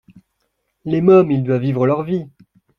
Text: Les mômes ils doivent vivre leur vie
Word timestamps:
Les 0.83 0.99
mômes 0.99 1.29
ils 1.29 1.43
doivent 1.43 1.61
vivre 1.61 1.85
leur 1.85 2.01
vie 2.01 2.25